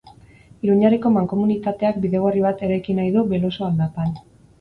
[0.67, 4.17] Iruñerriko mankomunitateak bidegorri bat eraiki nahi du Beloso aldapan